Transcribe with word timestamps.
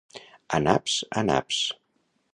A 0.57 0.61
naps, 0.63 0.95
a 1.11 1.23
naps. 1.29 1.63